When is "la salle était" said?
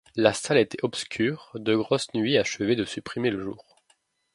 0.15-0.83